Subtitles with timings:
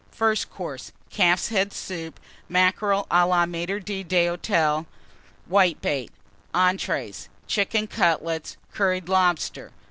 [0.09, 0.93] FIRST COURSE.
[1.11, 2.19] Calf's Head Soup.
[2.49, 4.87] Mackerel à la Maître d'Hôtel.
[5.47, 6.09] Whitebait.
[6.55, 7.29] ENTREES.
[7.45, 8.57] Chicken Cutlets.
[8.73, 9.71] Curried Lobster.